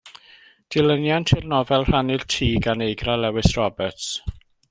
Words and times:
Dilyniant 0.75 1.33
i'r 1.35 1.45
nofel 1.51 1.85
Rhannu'r 1.91 2.25
Tŷ 2.37 2.49
gan 2.67 2.83
Eigra 2.87 3.19
Lewis 3.27 3.53
Roberts. 3.61 4.09